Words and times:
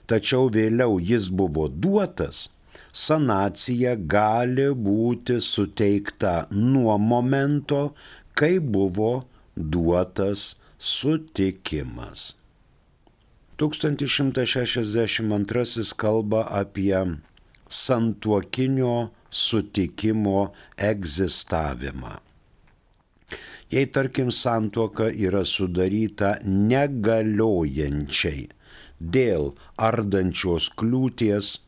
tačiau 0.07 0.47
vėliau 0.53 0.97
jis 1.03 1.27
buvo 1.29 1.67
duotas, 1.67 2.47
sanacija 2.95 3.95
gali 3.95 4.69
būti 4.87 5.39
suteikta 5.43 6.47
nuo 6.51 6.97
momento, 6.97 7.93
kai 8.33 8.57
buvo 8.59 9.25
duotas 9.55 10.55
sutikimas. 10.79 12.38
1162 13.59 15.93
kalba 15.97 16.41
apie 16.61 16.99
santuokinio 17.69 19.09
sutikimo 19.29 20.53
egzistavimą. 20.77 22.17
Jei 23.71 23.85
tarkim 23.85 24.31
santuoka 24.31 25.09
yra 25.13 25.45
sudaryta 25.45 26.35
negaliojančiai 26.45 28.47
dėl 28.99 29.53
ardančios 29.89 30.69
kliūties 30.79 31.59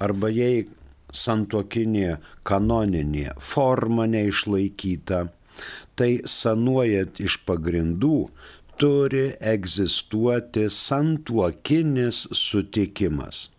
arba 0.00 0.28
jei 0.32 0.64
santuokinė 1.12 2.16
kanoninė 2.48 3.34
forma 3.36 4.06
neišlaikyta, 4.08 5.26
tai 5.94 6.20
sanuojant 6.24 7.20
iš 7.20 7.36
pagrindų 7.46 8.28
turi 8.76 9.32
egzistuoti 9.40 10.70
santuokinis 10.70 12.28
sutikimas. 12.32 13.50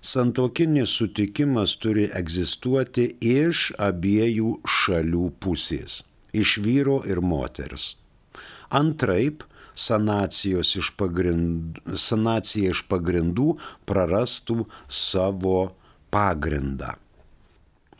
Santuokinis 0.00 0.90
sutikimas 0.98 1.76
turi 1.82 2.06
egzistuoti 2.14 3.08
iš 3.20 3.72
abiejų 3.78 4.52
šalių 4.78 5.30
pusės- 5.40 6.02
iš 6.42 6.58
vyro 6.64 7.00
ir 7.06 7.20
moters. 7.20 7.96
Antraip, 8.70 9.42
iš 9.76 10.92
pagrindų, 10.96 11.96
sanacija 11.96 12.70
iš 12.70 12.84
pagrindų 12.88 13.58
prarastų 13.86 14.66
savo 14.88 15.74
pagrindą. 16.10 16.94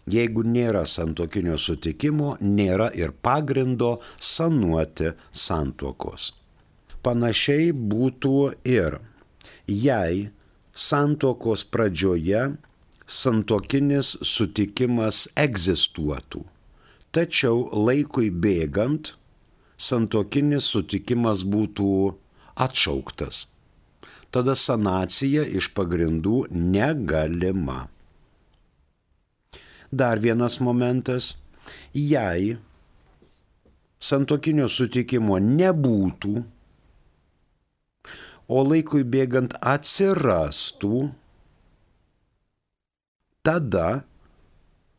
Jeigu 0.06 0.44
nėra 0.46 0.86
santokinio 0.86 1.58
sutikimo, 1.58 2.36
nėra 2.40 2.92
ir 2.94 3.10
pagrindo 3.10 4.00
sanuoti 4.18 5.12
santuokos. 5.32 6.32
Panašiai 7.06 7.70
būtų 7.70 8.36
ir 8.66 8.98
jei 9.70 10.30
santokos 10.74 11.62
pradžioje 11.70 12.40
santokinis 13.06 14.16
sutikimas 14.26 15.28
egzistuotų, 15.38 16.42
tačiau 17.14 17.62
laikui 17.86 18.32
bėgant 18.34 19.12
santokinis 19.78 20.66
sutikimas 20.74 21.44
būtų 21.46 21.90
atšauktas. 22.66 23.46
Tada 24.34 24.56
sanacija 24.58 25.44
iš 25.46 25.70
pagrindų 25.78 26.48
negalima. 26.50 27.86
Dar 29.94 30.18
vienas 30.18 30.58
momentas, 30.58 31.36
jei 31.94 32.56
santokinio 34.02 34.66
sutikimo 34.68 35.38
nebūtų, 35.38 36.42
o 38.48 38.62
laikui 38.62 39.04
bėgant 39.06 39.56
atsirastų, 39.60 41.08
tada 43.46 43.88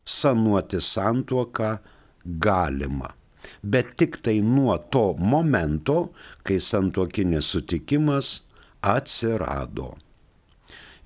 sanuoti 0.08 0.80
santuoką 0.80 1.78
galima. 2.24 3.14
Bet 3.62 3.94
tik 4.00 4.20
tai 4.24 4.40
nuo 4.44 4.76
to 4.92 5.14
momento, 5.18 6.10
kai 6.44 6.58
santuokinis 6.60 7.48
sutikimas 7.54 8.42
atsirado. 8.82 9.94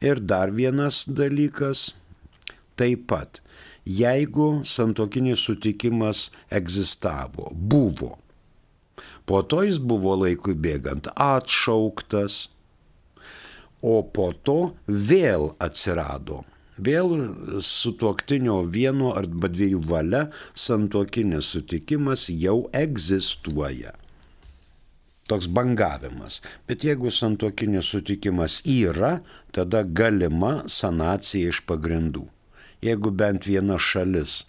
Ir 0.03 0.19
dar 0.19 0.51
vienas 0.51 1.05
dalykas, 1.07 1.93
taip 2.75 3.07
pat, 3.11 3.39
jeigu 3.87 4.65
santuokinis 4.67 5.45
sutikimas 5.47 6.31
egzistavo, 6.51 7.53
buvo, 7.55 8.17
Po 9.27 9.43
to 9.43 9.63
jis 9.67 9.79
buvo 9.79 10.17
laikui 10.25 10.55
bėgant 10.59 11.09
atšauktas, 11.15 12.49
o 13.83 14.03
po 14.03 14.31
to 14.47 14.75
vėl 14.87 15.53
atsirado. 15.63 16.43
Vėl 16.83 17.13
sutuoktinio 17.63 18.63
vieno 18.75 19.13
arba 19.19 19.51
dviejų 19.53 19.83
valia 19.87 20.23
santuokinis 20.59 21.53
sutikimas 21.55 22.29
jau 22.31 22.65
egzistuoja. 22.75 23.93
Toks 25.31 25.47
bangavimas. 25.47 26.41
Bet 26.67 26.83
jeigu 26.87 27.13
santuokinis 27.15 27.93
sutikimas 27.93 28.61
yra, 28.67 29.21
tada 29.55 29.85
galima 29.85 30.63
sanacija 30.67 31.53
iš 31.53 31.63
pagrindų. 31.69 32.25
Jeigu 32.83 33.13
bent 33.15 33.47
viena 33.47 33.79
šalis 33.79 34.43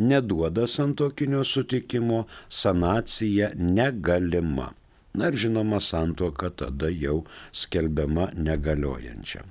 neduoda 0.00 0.66
santokinio 0.66 1.44
sutikimo, 1.44 2.26
sanacija 2.48 3.50
negalima. 3.56 4.72
Na 5.14 5.28
ir 5.28 5.34
žinoma, 5.34 5.80
santoka 5.80 6.50
tada 6.50 6.88
jau 6.88 7.24
skelbiama 7.52 8.28
negaliojančia. 8.34 9.42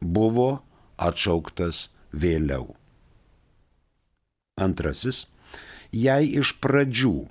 buvo 0.00 0.50
atšauktas 0.96 1.88
vėliau. 2.12 2.74
Antrasis, 4.56 5.26
jei 5.92 6.30
iš 6.40 6.54
pradžių 6.64 7.26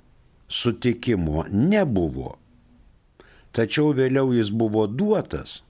sutikimo 0.46 1.46
nebuvo, 1.50 2.36
tačiau 3.56 3.94
vėliau 3.96 4.34
jis 4.36 4.52
buvo 4.52 4.84
duotas, 4.86 5.62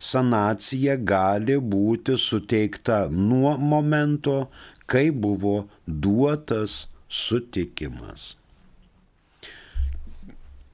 sanacija 0.00 0.96
gali 0.96 1.58
būti 1.60 2.16
suteikta 2.18 3.06
nuo 3.12 3.56
momento, 3.58 4.48
kai 4.90 5.10
buvo 5.10 5.68
duotas 5.86 6.86
sutikimas. 7.08 8.36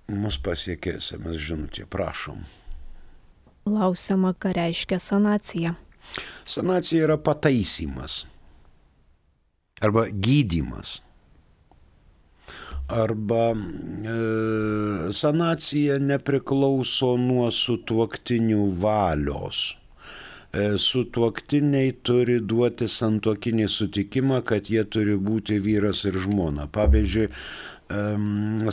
Mus 0.06 0.38
pasiekė 0.38 1.00
SMS 1.00 1.40
žinutė, 1.43 1.82
prašom. 1.90 2.44
Klausiama, 3.66 4.31
ką 4.38 4.52
reiškia 4.54 5.00
sanacija. 5.02 5.75
Sanacija 6.46 7.02
yra 7.08 7.16
pataisymas 7.19 8.22
arba 9.82 10.06
gydymas. 10.08 11.00
Arba 12.88 13.50
e, 13.50 15.12
sanacija 15.12 15.99
nepriklauso 15.99 17.17
nuo 17.19 17.49
sutuoktinių 17.50 18.69
valios. 18.79 19.62
E, 20.55 20.77
sutuoktiniai 20.79 21.97
turi 22.06 22.38
duoti 22.41 22.87
santokinį 22.87 23.67
sutikimą, 23.73 24.43
kad 24.47 24.71
jie 24.71 24.85
turi 24.87 25.17
būti 25.19 25.59
vyras 25.62 26.05
ir 26.06 26.21
žmona. 26.27 26.69
Pavyzdžiui, 26.73 27.27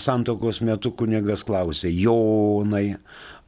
santokos 0.01 0.62
metu 0.65 0.92
kunigas 0.98 1.44
klausė, 1.45 1.92
Jonai, 1.94 2.95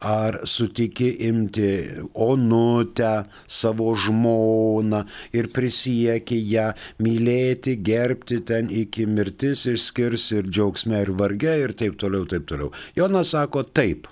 ar 0.06 0.38
sutiki 0.46 1.10
imti 1.28 1.70
onutę, 2.14 3.26
savo 3.48 3.96
žmoną 3.98 5.02
ir 5.34 5.50
prisieki 5.56 6.38
ją 6.52 6.68
mylėti, 7.02 7.78
gerbti 7.90 8.42
ten 8.46 8.70
iki 8.70 9.08
mirtis 9.10 9.66
išskirs 9.72 10.28
ir 10.38 10.52
džiaugsme 10.52 11.02
ir 11.06 11.14
varge 11.22 11.56
ir 11.64 11.74
taip 11.80 11.98
toliau, 12.02 12.28
taip 12.30 12.46
toliau. 12.52 12.70
Jonas 12.96 13.34
sako 13.34 13.66
taip. 13.66 14.06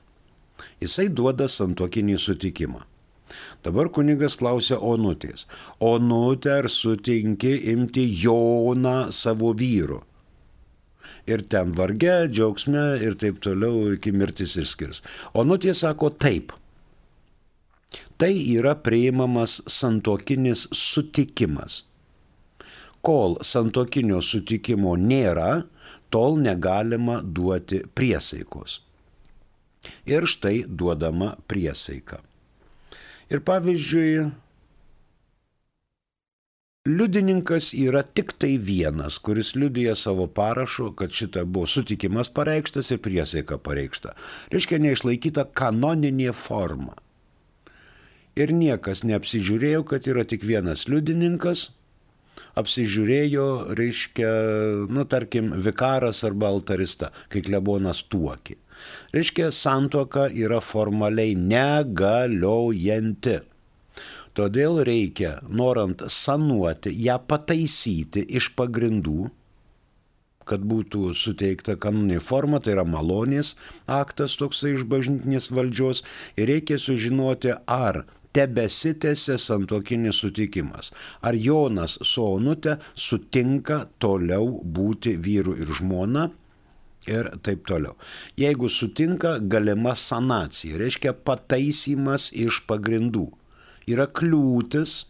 Jisai 0.81 1.07
duoda 1.13 1.45
santokinį 1.47 2.17
sutikimą. 2.19 2.81
Dabar 3.63 3.89
kunigas 3.93 4.35
klausia 4.39 4.79
onutės. 4.81 5.45
Onutė 5.79 6.57
ar 6.59 6.69
sutinki 6.69 7.53
imti 7.73 8.07
Joną 8.23 8.97
savo 9.13 9.53
vyru? 9.57 10.01
Ir 11.27 11.43
ten 11.49 11.73
varge, 11.77 12.27
džiaugsme 12.31 12.83
ir 13.03 13.15
taip 13.19 13.39
toliau 13.43 13.93
iki 13.95 14.11
mirtis 14.11 14.57
išskirs. 14.59 15.03
O 15.33 15.43
nutie 15.47 15.73
sako 15.73 16.09
taip. 16.09 16.53
Tai 18.17 18.31
yra 18.33 18.75
priimamas 18.75 19.61
santokinis 19.69 20.67
sutikimas. 20.71 21.83
Kol 23.03 23.35
santokinio 23.43 24.21
sutikimo 24.23 24.95
nėra, 24.95 25.65
tol 26.13 26.37
negalima 26.39 27.19
duoti 27.23 27.81
priesaikos. 27.95 28.79
Ir 30.07 30.27
štai 30.29 30.63
duodama 30.67 31.33
priesaika. 31.49 32.21
Ir 33.33 33.41
pavyzdžiui, 33.43 34.29
Liudininkas 36.83 37.69
yra 37.79 38.01
tik 38.03 38.33
tai 38.35 38.57
vienas, 38.59 39.15
kuris 39.23 39.53
liudija 39.55 39.95
savo 39.95 40.25
parašu, 40.27 40.89
kad 40.99 41.13
šita 41.15 41.45
buvo 41.47 41.63
sutikimas 41.65 42.27
pareikštas 42.29 42.91
ir 42.91 42.99
priesaika 42.99 43.57
pareikšta. 43.57 44.11
Reiškia 44.51 44.81
neišlaikyta 44.83 45.45
kanoninė 45.55 46.33
forma. 46.35 46.97
Ir 48.35 48.51
niekas 48.51 49.05
neapsižiūrėjo, 49.07 49.85
kad 49.87 50.09
yra 50.11 50.27
tik 50.27 50.43
vienas 50.43 50.83
liudininkas, 50.91 51.69
apsižiūrėjo, 52.59 53.47
reiškia, 53.79 54.33
nu 54.91 55.07
tarkim, 55.07 55.55
vikaras 55.63 56.19
arba 56.27 56.51
altarista, 56.51 57.13
kai 57.31 57.39
klebonas 57.47 58.03
tuoki. 58.11 58.59
Reiškia, 59.15 59.55
santoka 59.55 60.27
yra 60.27 60.59
formaliai 60.59 61.39
negaliojanti. 61.39 63.39
Todėl 64.33 64.79
reikia, 64.87 65.35
norant 65.45 66.01
sanuoti, 66.09 66.89
ją 67.05 67.19
pataisyti 67.29 68.23
iš 68.39 68.49
pagrindų, 68.57 69.27
kad 70.49 70.63
būtų 70.65 71.13
suteikta 71.15 71.75
kanoninė 71.79 72.17
forma, 72.19 72.59
tai 72.59 72.73
yra 72.75 72.83
malonės 72.87 73.53
aktas 73.85 74.35
toksai 74.41 74.73
iš 74.73 74.87
bažnytinės 74.89 75.51
valdžios 75.53 76.01
ir 76.35 76.49
reikia 76.49 76.79
sužinoti, 76.81 77.53
ar 77.69 78.03
tebesitėse 78.33 79.37
santokinis 79.37 80.23
sutikimas. 80.23 80.89
Ar 81.21 81.37
Jonas 81.37 81.99
su 82.01 82.25
Onute 82.25 82.79
sutinka 82.95 83.83
toliau 84.01 84.57
būti 84.65 85.13
vyru 85.21 85.53
ir 85.61 85.69
žmona 85.77 86.31
ir 87.05 87.29
taip 87.45 87.67
toliau. 87.69 87.93
Jeigu 88.39 88.71
sutinka, 88.71 89.37
galima 89.37 89.93
sanacija, 89.93 90.81
reiškia 90.81 91.13
pataisymas 91.13 92.31
iš 92.33 92.63
pagrindų 92.65 93.29
yra 93.89 94.07
kliūtis 94.07 95.03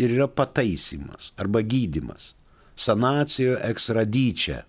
ir 0.00 0.14
yra 0.16 0.28
pataisymas 0.28 1.32
arba 1.40 1.62
gydimas. 1.62 2.34
Sanacijo 2.80 3.58
ekstradičia 3.66 4.62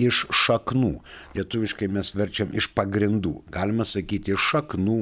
iš 0.00 0.24
šaknų. 0.34 0.94
Lietuviškai 1.36 1.88
mes 1.92 2.12
verčiam 2.16 2.52
iš 2.56 2.70
pagrindų. 2.76 3.40
Galima 3.52 3.86
sakyti 3.88 4.34
iš 4.34 4.50
šaknų, 4.52 4.98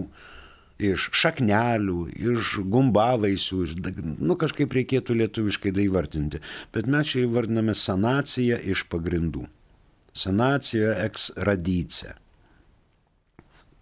iš 0.90 1.08
šaknelių, 1.18 1.98
iš 2.14 2.54
gumbavaisių, 2.70 3.60
iš, 3.66 3.74
nu 4.22 4.38
kažkaip 4.38 4.74
reikėtų 4.78 5.18
lietuviškai 5.22 5.74
daivartinti. 5.74 6.42
Bet 6.74 6.86
mes 6.90 7.10
čia 7.10 7.24
įvardiname 7.26 7.74
sanaciją 7.74 8.60
iš 8.74 8.86
pagrindų. 8.92 9.48
Sanacija 10.14 10.94
ex 11.04 11.30
radice. 11.36 12.14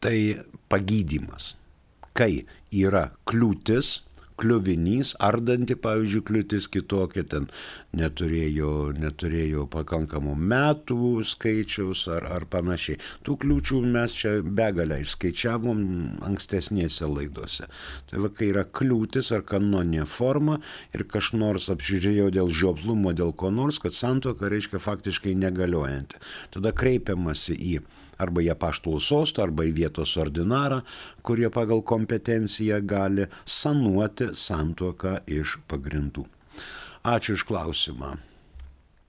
Tai 0.00 0.16
pagydymas 0.68 1.54
kai 2.16 2.46
yra 2.72 3.10
kliūtis, 3.28 4.00
kliuvinys, 4.40 5.14
ardanti, 5.22 5.76
pavyzdžiui, 5.80 6.24
kliūtis 6.28 6.68
kitokia, 6.72 7.24
ten 7.24 7.48
neturėjo, 7.96 8.70
neturėjo 9.00 9.66
pakankamų 9.72 10.34
metų 10.52 11.24
skaičiaus 11.26 12.06
ar, 12.12 12.28
ar 12.36 12.46
panašiai. 12.50 13.00
Tų 13.26 13.38
kliūčių 13.42 13.80
mes 13.96 14.16
čia 14.16 14.34
begalę 14.44 15.00
išskaičiavom 15.04 15.82
ankstesnėse 16.28 17.08
laidose. 17.10 17.68
Tai 18.10 18.24
va, 18.24 18.32
kai 18.32 18.50
yra 18.52 18.66
kliūtis 18.68 19.32
ar 19.36 19.44
kanoninė 19.48 20.06
forma 20.10 20.60
ir 20.96 21.06
kas 21.10 21.32
nors 21.36 21.70
apžiūrėjo 21.72 22.30
dėl 22.36 22.52
žioplumo, 22.52 23.14
dėl 23.16 23.34
ko 23.36 23.52
nors, 23.54 23.80
kad 23.82 23.96
santoka 23.96 24.50
reiškia 24.52 24.82
faktiškai 24.82 25.36
negaliojanti. 25.38 26.20
Tada 26.54 26.74
kreipiamasi 26.76 27.56
į 27.56 27.78
arba 28.22 28.44
į 28.44 28.52
apaštalų 28.54 29.00
sostą, 29.04 29.44
arba 29.46 29.66
į 29.68 29.74
vietos 29.76 30.16
ordinarą, 30.20 30.82
kurie 31.26 31.50
pagal 31.52 31.84
kompetenciją 31.86 32.80
gali 32.88 33.28
sanuoti 33.44 34.32
santuoką 34.46 35.18
iš 35.40 35.58
pagrindų. 35.70 36.26
Ačiū 37.06 37.38
iš 37.38 37.44
klausimą. 37.46 38.16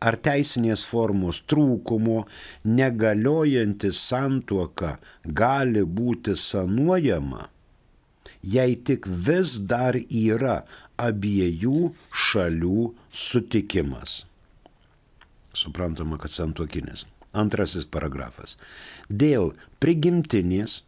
ar 0.00 0.16
teisinės 0.16 0.88
formos 0.88 1.44
trūkumo 1.52 2.24
negaliojanti 2.64 3.92
santuoka 3.92 4.96
gali 5.42 5.84
būti 5.98 6.32
sanuojama, 6.40 7.52
jei 8.40 8.72
tik 8.76 9.06
vis 9.28 9.60
dar 9.60 9.94
yra 10.00 10.64
abiejų 10.96 11.92
šalių 12.24 12.94
sutikimas. 13.12 14.24
Suprantama, 15.52 16.16
kad 16.20 16.30
santuokinis. 16.32 17.06
Antrasis 17.36 17.86
paragrafas. 17.88 18.56
Dėl 19.08 19.52
prigimtinės 19.82 20.82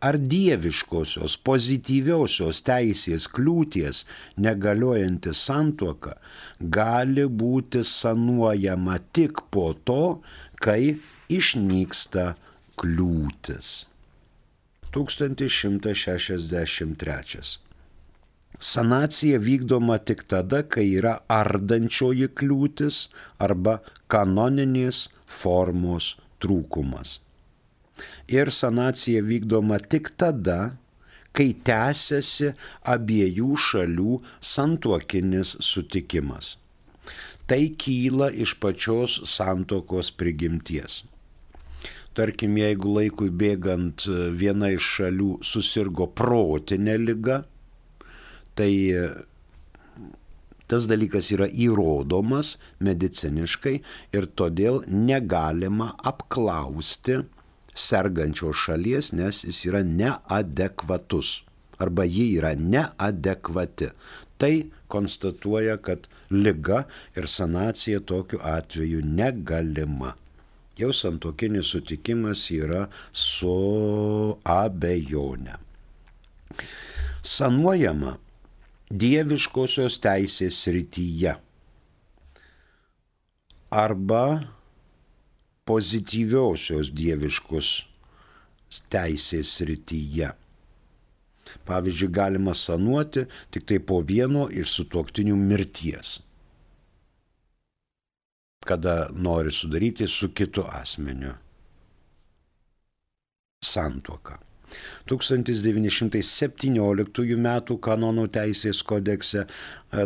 ar 0.00 0.16
dieviškosios 0.20 1.36
pozityviosios 1.46 2.62
teisės 2.66 3.28
kliūties 3.32 4.04
negaliojanti 4.46 5.32
santuoka 5.34 6.14
gali 6.78 7.26
būti 7.42 7.80
sanuojama 7.86 8.98
tik 9.16 9.34
po 9.50 9.74
to, 9.88 10.20
kai 10.60 10.96
išnyksta 11.32 12.34
kliūtis. 12.80 13.86
1163. 14.96 17.65
Sanacija 18.58 19.38
vykdoma 19.38 19.98
tik 19.98 20.24
tada, 20.28 20.62
kai 20.62 20.86
yra 20.96 21.18
ardančioji 21.28 22.30
kliūtis 22.32 23.06
arba 23.38 23.80
kanoninės 24.08 25.06
formos 25.28 26.14
trūkumas. 26.40 27.20
Ir 28.32 28.50
sanacija 28.52 29.22
vykdoma 29.24 29.78
tik 29.80 30.10
tada, 30.16 30.76
kai 31.36 31.52
tęsiasi 31.68 32.54
abiejų 32.88 33.56
šalių 33.60 34.20
santuokinis 34.40 35.56
sutikimas. 35.60 36.56
Tai 37.46 37.60
kyla 37.78 38.30
iš 38.32 38.56
pačios 38.62 39.20
santokos 39.28 40.10
prigimties. 40.10 41.04
Tarkim, 42.16 42.56
jeigu 42.56 42.94
laikui 42.96 43.28
bėgant 43.28 44.06
viena 44.40 44.72
iš 44.72 44.88
šalių 44.96 45.28
susirgo 45.44 46.08
protinė 46.08 46.96
lyga, 47.02 47.42
tai 48.56 48.72
e, 48.90 49.06
tas 50.66 50.88
dalykas 50.90 51.30
yra 51.36 51.48
įrodomas 51.48 52.56
mediciniškai 52.82 53.76
ir 54.16 54.28
todėl 54.38 54.82
negalima 54.88 55.92
apklausti 56.02 57.22
sergančios 57.76 58.64
šalies, 58.64 59.12
nes 59.12 59.44
jis 59.44 59.64
yra 59.70 59.84
neadekvatus. 59.86 61.42
arba 61.78 62.04
ji 62.04 62.38
yra 62.38 62.54
neadekvati. 62.56 63.90
Tai 64.38 64.64
konstatuoja, 64.88 65.76
kad 65.76 66.06
lyga 66.30 66.84
ir 67.16 67.28
sanacija 67.28 68.00
tokiu 68.00 68.40
atveju 68.42 69.02
negalima. 69.04 70.14
Jau 70.76 70.92
santokinis 70.92 71.68
sutikimas 71.72 72.50
yra 72.50 72.86
su 73.12 74.36
abejone. 74.44 75.56
Sanuojama 77.22 78.16
dieviškosios 78.90 79.98
teisės 79.98 80.60
srityje 80.62 81.32
arba 83.74 84.22
pozityviosios 85.66 86.92
dieviškos 86.94 87.70
teisės 88.92 89.50
srityje. 89.58 90.30
Pavyzdžiui, 91.66 92.12
galima 92.14 92.54
sanuoti 92.54 93.26
tik 93.54 93.66
tai 93.66 93.80
po 93.82 94.00
vieno 94.06 94.46
iš 94.50 94.70
sutuoktinių 94.78 95.34
mirties, 95.38 96.20
kada 98.66 99.08
nori 99.14 99.54
sudaryti 99.54 100.06
su 100.10 100.30
kitu 100.34 100.66
asmeniu 100.66 101.34
santuoką. 103.62 104.45
1917 105.10 107.36
m. 107.36 107.48
kanonų 107.88 108.24
teisės 108.34 108.82
kodekse 108.86 109.40
e, 109.46 109.48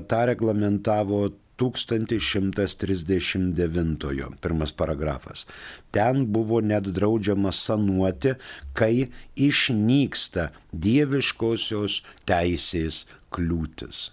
tą 0.00 0.20
reglamentavo 0.30 1.20
1139 1.60 4.40
pirmas 4.40 4.72
paragrafas. 4.72 5.44
Ten 5.92 6.32
buvo 6.32 6.60
net 6.64 6.88
draudžiama 6.88 7.52
sanuoti, 7.52 8.34
kai 8.72 9.12
išnyksta 9.36 10.48
dieviškosios 10.72 12.00
teisės 12.28 13.06
kliūtis. 13.34 14.10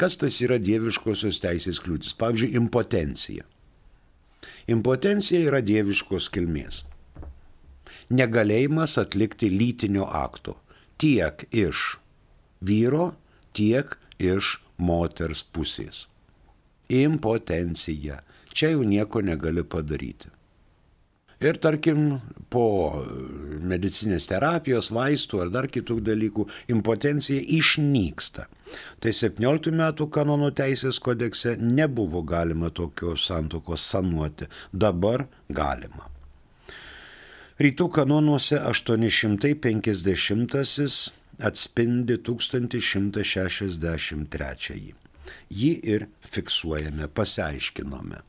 Kas 0.00 0.16
tas 0.16 0.40
yra 0.40 0.56
dieviškosios 0.62 1.40
teisės 1.42 1.80
kliūtis? 1.82 2.14
Pavyzdžiui, 2.16 2.56
impotencija. 2.62 3.44
Impotencija 4.70 5.40
yra 5.50 5.60
dieviškos 5.66 6.30
kilmės. 6.32 6.84
Negalėjimas 8.10 8.98
atlikti 8.98 9.50
lytinio 9.54 10.06
akto 10.06 10.56
tiek 11.00 11.46
iš 11.54 11.96
vyro, 12.60 13.12
tiek 13.56 13.96
iš 14.18 14.58
moters 14.76 15.44
pusės 15.44 16.08
impotencija. 16.90 18.20
Čia 18.52 18.74
jau 18.74 18.84
nieko 18.84 19.22
negali 19.22 19.62
padaryti. 19.62 20.28
Ir 21.40 21.56
tarkim, 21.56 22.18
po 22.52 22.64
medicinės 23.64 24.26
terapijos, 24.28 24.90
vaistų 24.92 25.40
ar 25.46 25.52
dar 25.54 25.68
kitų 25.72 25.96
dalykų 26.04 26.44
impotencija 26.74 27.40
išnyksta. 27.56 28.44
Tai 29.00 29.12
17 29.16 29.72
metų 29.72 30.10
kanono 30.12 30.50
teisės 30.52 31.00
kodekse 31.00 31.56
nebuvo 31.56 32.20
galima 32.28 32.68
tokios 32.68 33.24
santokos 33.30 33.86
sanuoti, 33.88 34.50
dabar 34.72 35.30
galima. 35.48 36.10
Rytų 37.60 37.90
kanonuose 37.92 38.56
850 38.64 41.12
atspindi 41.50 42.16
1163 42.16 44.78
jį 45.50 45.72
ir 45.94 46.06
fiksuojame, 46.24 47.08
pasiaiškinome. 47.12 48.22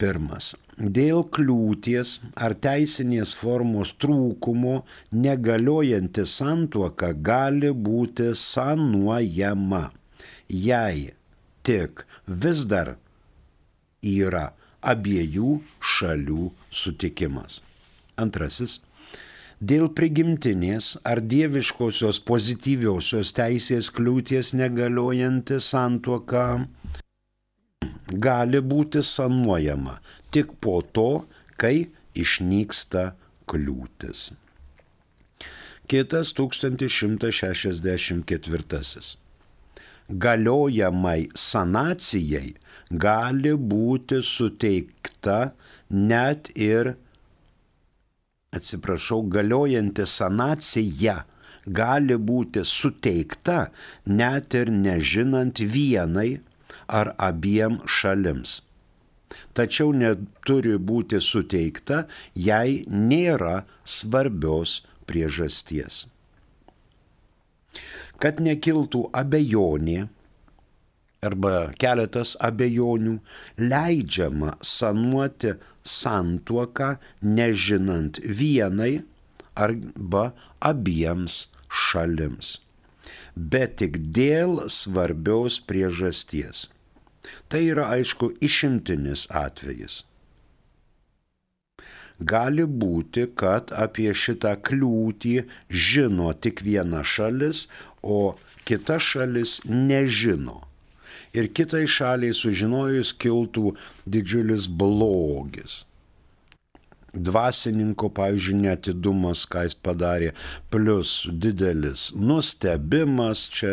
Pirmas. 0.00 0.56
Dėl 0.80 1.28
kliūties 1.28 2.24
ar 2.40 2.56
teisinės 2.56 3.36
formos 3.36 3.92
trūkumo 4.00 4.88
negaliojanti 5.12 6.24
santuoka 6.24 7.12
gali 7.12 7.68
būti 7.88 8.32
sanuojama, 8.32 9.92
jei 10.48 11.12
tik 11.68 12.08
vis 12.24 12.64
dar 12.70 12.96
yra 14.00 14.56
abiejų 14.80 15.60
šalių 15.84 16.48
sutikimas. 16.72 17.60
Antrasis 18.20 18.80
dėl 19.60 19.90
prigimtinės 19.92 20.96
ar 21.04 21.20
dieviškosios 21.20 22.20
pozityviosios 22.28 23.32
teisės 23.36 23.90
kliūties 23.92 24.54
negaliojanti 24.56 25.60
santuoka 25.60 26.64
gali 28.12 28.60
būti 28.60 29.02
sanuojama 29.04 30.00
tik 30.32 30.52
po 30.60 30.82
to, 30.82 31.26
kai 31.60 31.86
išnyksta 32.16 33.14
kliūtis. 33.50 34.32
Kitas 35.90 36.32
1164. 36.38 39.16
Galiojamai 40.10 41.28
sanacijai 41.34 42.54
gali 42.90 43.54
būti 43.54 44.22
suteikta 44.26 45.52
net 45.90 46.50
ir 46.54 46.96
atsiprašau, 48.50 49.22
galiojanti 49.30 50.06
sanacija 50.06 51.20
gali 51.66 52.16
būti 52.30 52.64
suteikta 52.66 53.58
net 54.20 54.56
ir 54.58 54.72
nežinant 54.74 55.62
vienai 55.74 56.40
ar 57.00 57.12
abiem 57.28 57.78
šalims. 57.86 58.60
Tačiau 59.54 59.92
neturi 59.94 60.74
būti 60.90 61.20
suteikta, 61.22 62.06
jei 62.34 62.82
nėra 62.90 63.60
svarbios 63.84 64.80
priežasties. 65.06 66.06
Kad 68.20 68.42
nekiltų 68.42 69.04
abejonė, 69.14 70.08
arba 71.22 71.70
keletas 71.78 72.34
abejonių, 72.42 73.20
leidžiama 73.62 74.56
sanuoti 74.64 75.54
santuoką 75.84 76.96
nežinant 77.22 78.20
vienai 78.24 79.02
arba 79.54 80.30
abiems 80.60 81.46
šalims, 81.70 82.60
bet 83.34 83.78
tik 83.80 83.98
dėl 84.16 84.68
svarbios 84.68 85.60
priežasties. 85.60 86.68
Tai 87.52 87.60
yra 87.72 87.90
aišku 87.96 88.32
išimtinis 88.44 89.26
atvejis. 89.28 90.04
Gali 92.20 92.66
būti, 92.82 93.26
kad 93.40 93.70
apie 93.72 94.10
šitą 94.12 94.56
kliūtį 94.60 95.36
žino 95.72 96.32
tik 96.36 96.60
viena 96.64 97.00
šalis, 97.04 97.68
o 98.02 98.36
kita 98.68 98.98
šalis 99.00 99.60
nežino 99.68 100.69
ir 101.36 101.50
kitai 101.54 101.86
šaliai 101.90 102.34
sužinojus 102.36 103.12
kiltų 103.20 103.74
didžiulis 104.06 104.68
blogis. 104.68 105.84
Dvasininko, 107.10 108.06
pavyzdžiui, 108.14 108.60
netidumas, 108.62 109.42
ką 109.50 109.64
jis 109.66 109.74
padarė, 109.82 110.28
plus 110.70 111.24
didelis 111.42 112.12
nustebimas, 112.14 113.48
čia 113.50 113.72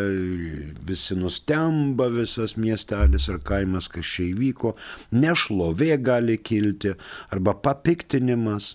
visi 0.90 1.14
nustemba 1.20 2.08
visas 2.10 2.56
miestelis 2.58 3.30
ir 3.30 3.38
kaimas, 3.46 3.92
kas 3.94 4.10
čia 4.16 4.32
įvyko, 4.32 4.74
nešlovė 5.14 6.00
gali 6.02 6.40
kilti 6.42 6.96
arba 7.30 7.54
papiktinimas. 7.62 8.74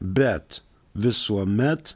Bet 0.00 0.62
visuomet 0.96 1.94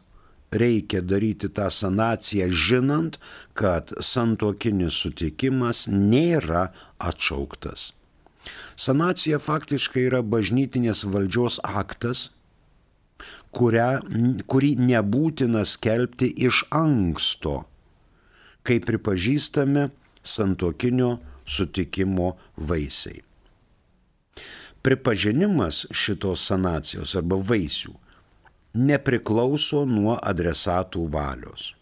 reikia 0.55 1.03
daryti 1.03 1.51
tą 1.51 1.69
sanaciją 1.71 2.49
žinant, 2.51 3.19
kad 3.59 3.93
santokinis 4.01 4.97
sutikimas 5.03 5.87
nėra 5.91 6.69
atšauktas. 6.99 7.93
Sanacija 8.77 9.39
faktiškai 9.41 10.07
yra 10.09 10.21
bažnytinės 10.23 11.05
valdžios 11.09 11.61
aktas, 11.65 12.29
kurią, 13.55 13.89
kurį 14.51 14.73
nebūtina 14.83 15.65
skelbti 15.69 16.31
iš 16.49 16.65
anksto, 16.75 17.63
kai 18.67 18.81
pripažįstame 18.83 19.89
santokinio 20.25 21.17
sutikimo 21.47 22.35
vaisiai. 22.57 23.23
Pripažinimas 24.85 25.87
šitos 25.97 26.45
sanacijos 26.45 27.15
arba 27.17 27.39
vaisių 27.41 27.95
nepriklauso 28.75 29.85
nuo 29.87 30.19
adresatų 30.21 31.09
valios. 31.15 31.73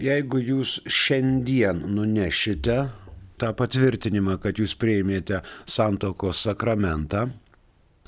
Jeigu 0.00 0.40
jūs 0.40 0.78
šiandien 0.88 1.82
nunešite 1.96 2.78
tą 3.40 3.52
patvirtinimą, 3.56 4.38
kad 4.40 4.60
jūs 4.60 4.76
prieimėte 4.80 5.42
santokos 5.68 6.40
sakramentą, 6.46 7.26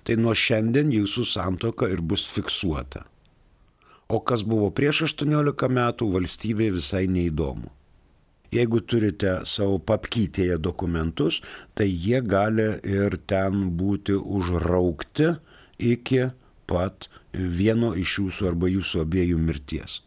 tai 0.05 0.17
nuo 0.21 0.33
šiandien 0.37 0.93
jūsų 0.95 1.25
santoka 1.29 1.89
ir 1.93 2.01
bus 2.01 2.25
fiksuota. 2.33 3.05
O 4.09 4.21
kas 4.25 4.45
buvo 4.45 4.71
prieš 4.73 5.05
18 5.11 5.69
metų, 5.69 6.09
valstybė 6.15 6.71
visai 6.79 7.05
neįdomu. 7.13 7.69
Jeigu 8.55 8.81
turite 8.81 9.39
savo 9.49 9.79
papkytėje 9.91 10.57
dokumentus, 10.65 11.41
tai 11.77 11.89
jie 11.89 12.23
gali 12.25 12.69
ir 12.99 13.19
ten 13.29 13.69
būti 13.81 14.17
užraukti 14.17 15.35
iki 15.93 16.29
pat 16.69 17.11
vieno 17.33 17.93
iš 17.97 18.19
jūsų 18.23 18.49
arba 18.53 18.71
jūsų 18.73 19.05
abiejų 19.05 19.43
mirties. 19.43 20.01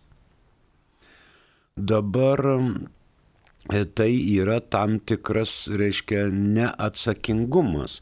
Dabar 1.77 2.41
E, 3.69 3.85
tai 3.85 4.13
yra 4.41 4.57
tam 4.73 4.97
tikras, 4.99 5.51
reiškia, 5.79 6.25
neatsakingumas, 6.33 7.99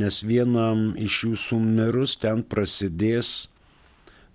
nes 0.00 0.20
vienam 0.24 0.94
iš 0.96 1.18
jūsų 1.26 1.58
mirus 1.60 2.16
ten 2.22 2.40
prasidės 2.54 3.32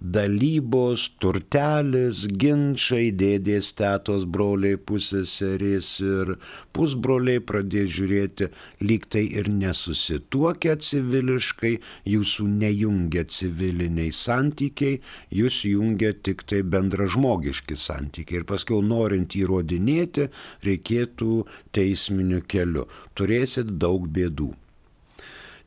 dalybos, 0.01 1.08
turtelis, 1.22 2.25
ginčiai, 2.30 3.10
dėdės, 3.18 3.72
tėtos, 3.77 4.27
broliai, 4.30 4.77
pusėserės 4.77 5.89
ir 6.06 6.36
pusbroliai 6.75 7.42
pradės 7.42 7.89
žiūrėti, 7.96 8.50
lyg 8.86 9.08
tai 9.10 9.25
ir 9.39 9.50
nesusituokia 9.50 10.77
civiliškai, 10.77 11.74
jūsų 12.13 12.46
nejungia 12.60 13.25
civiliniai 13.25 14.12
santykiai, 14.13 15.01
jūs 15.34 15.63
jungia 15.66 16.13
tik 16.13 16.46
tai 16.46 16.62
bendražmogiški 16.62 17.77
santykiai. 17.77 18.44
Ir 18.44 18.48
paskui 18.50 18.84
norint 18.86 19.34
įrodinėti, 19.38 20.30
reikėtų 20.68 21.42
teisminiu 21.74 22.44
keliu. 22.46 22.86
Turėsit 23.17 23.74
daug 23.82 24.06
bėdų. 24.13 24.54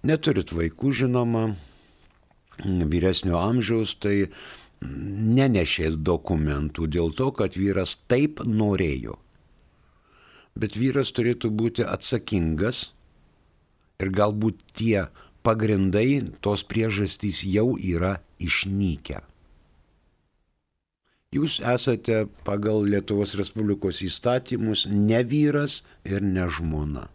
Neturit 0.06 0.54
vaikų, 0.56 0.94
žinoma, 0.96 1.50
vyresnio 2.64 3.38
amžiaus, 3.40 3.96
tai 4.00 4.30
nenešė 4.80 5.92
dokumentų 5.96 6.88
dėl 6.96 7.12
to, 7.16 7.30
kad 7.36 7.56
vyras 7.56 7.96
taip 8.08 8.40
norėjo. 8.46 9.18
Bet 10.56 10.76
vyras 10.76 11.12
turėtų 11.14 11.50
būti 11.54 11.86
atsakingas 11.86 12.90
ir 14.00 14.10
galbūt 14.10 14.62
tie 14.74 15.08
pagrindai, 15.46 16.32
tos 16.40 16.64
priežastys 16.66 17.44
jau 17.44 17.76
yra 17.76 18.18
išnykę. 18.40 19.20
Jūs 21.30 21.60
esate 21.62 22.24
pagal 22.42 22.82
Lietuvos 22.90 23.36
Respublikos 23.38 24.00
įstatymus 24.02 24.88
ne 24.90 25.20
vyras 25.22 25.84
ir 26.02 26.24
ne 26.26 26.48
žmona. 26.50 27.06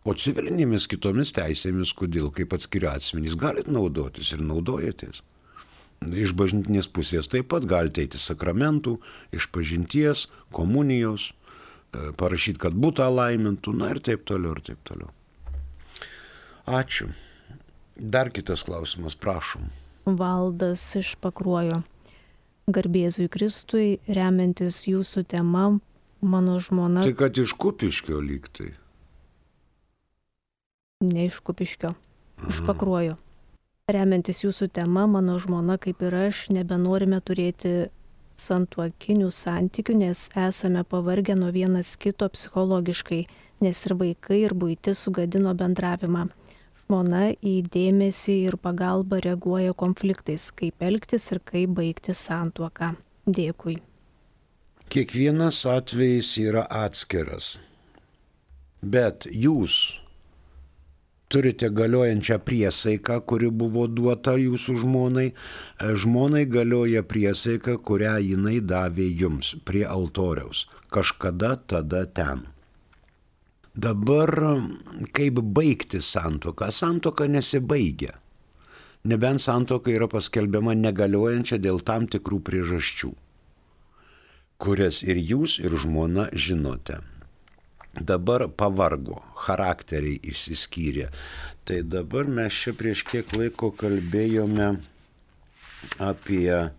O 0.00 0.14
civilinėmis 0.16 0.86
kitomis 0.88 1.34
teisėmis, 1.36 1.92
kodėl 1.92 2.30
kaip 2.32 2.54
atskiri 2.56 2.88
asmenys 2.88 3.36
galit 3.36 3.68
naudotis 3.68 4.32
ir 4.32 4.40
naudojatės. 4.40 5.20
Iš 6.00 6.32
bažnytinės 6.32 6.88
pusės 6.88 7.28
taip 7.28 7.50
pat 7.52 7.66
galite 7.68 8.00
eiti 8.00 8.16
sakramentų, 8.16 8.96
iš 9.36 9.50
pažinties, 9.52 10.24
komunijos, 10.56 11.34
e, 11.92 12.14
parašyti, 12.16 12.62
kad 12.64 12.72
būtų 12.72 13.10
laimintų, 13.12 13.76
na 13.76 13.92
ir 13.92 14.00
taip 14.00 14.24
toliau, 14.24 14.56
ir 14.56 14.64
taip 14.70 14.80
toliau. 14.88 15.12
Ačiū. 16.64 17.10
Dar 18.00 18.32
kitas 18.32 18.64
klausimas, 18.64 19.18
prašom. 19.20 19.68
Valdas 20.06 20.80
iš 20.96 21.12
pakruojo. 21.20 21.82
Garbėzui 22.72 23.28
Kristui, 23.28 23.98
remiantis 24.08 24.86
jūsų 24.88 25.26
tema, 25.28 25.66
mano 26.24 26.56
žmona. 26.56 27.04
Tai 27.04 27.12
kad 27.18 27.36
iš 27.36 27.52
kupiškio 27.60 28.22
lygtai 28.24 28.79
ne 31.00 31.26
iš 31.26 31.38
Kupiškio, 31.40 31.94
iš 32.48 32.60
Pakruojo. 32.66 33.16
Remiantis 33.88 34.44
jūsų 34.44 34.68
tema, 34.76 35.06
mano 35.08 35.38
žmona 35.40 35.78
kaip 35.80 36.02
ir 36.04 36.14
aš 36.28 36.44
nebenorime 36.52 37.18
turėti 37.24 37.88
santuokinių 38.36 39.30
santykių, 39.32 39.96
nes 40.02 40.26
esame 40.36 40.84
pavargę 40.84 41.34
nuo 41.36 41.50
vienas 41.54 41.94
kito 42.00 42.28
psichologiškai, 42.28 43.22
nes 43.64 43.80
ir 43.86 43.94
vaikai, 44.02 44.42
ir 44.44 44.54
būti 44.54 44.94
sugadino 44.96 45.54
bendravimą. 45.56 46.28
Žmona 46.84 47.22
į 47.40 47.54
dėmesį 47.72 48.36
ir 48.50 48.58
pagalbą 48.60 49.22
reaguoja 49.24 49.72
konfliktais, 49.72 50.50
kaip 50.52 50.84
elgtis 50.84 51.30
ir 51.32 51.40
kaip 51.40 51.72
baigti 51.80 52.12
santuoką. 52.16 52.92
Dėkui. 53.24 53.78
Kiekvienas 54.90 55.64
atvejis 55.70 56.34
yra 56.42 56.66
atskiras. 56.66 57.56
Bet 58.82 59.28
jūs 59.30 59.99
turite 61.30 61.70
galiojančią 61.70 62.38
priesaiką, 62.42 63.20
kuri 63.30 63.50
buvo 63.54 63.86
duota 63.86 64.34
jūsų 64.34 64.76
žmonai, 64.82 65.28
e, 65.30 65.90
žmonai 66.02 66.44
galioja 66.50 67.02
priesaika, 67.06 67.76
kurią 67.78 68.16
jinai 68.26 68.58
davė 68.60 69.06
jums 69.22 69.54
prie 69.64 69.84
altoriaus. 69.86 70.66
Kažkada 70.90 71.54
tada 71.70 72.02
ten. 72.06 72.48
Dabar 73.74 74.34
kaip 75.14 75.38
baigti 75.58 76.00
santoką? 76.02 76.72
Santoka 76.74 77.28
nesibaigia. 77.30 78.18
Nebent 79.04 79.40
santoka 79.40 79.94
yra 79.94 80.10
paskelbiama 80.10 80.74
negaliojančia 80.74 81.60
dėl 81.62 81.78
tam 81.80 82.10
tikrų 82.10 82.42
priežasčių, 82.44 83.14
kurias 84.60 85.00
ir 85.06 85.16
jūs, 85.16 85.56
ir 85.62 85.78
žmona 85.78 86.26
žinote 86.34 86.98
dabar 87.94 88.48
pavargo, 88.48 89.22
charakteriai 89.46 90.20
išsiskyrė. 90.30 91.08
Tai 91.64 91.82
dabar 91.82 92.24
mes 92.26 92.52
čia 92.54 92.72
prieš 92.76 93.04
kiek 93.08 93.32
laiko 93.36 93.70
kalbėjome 93.74 94.76
apie, 95.98 96.70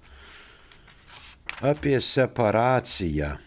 apie 1.62 2.00
separaciją, 2.00 3.38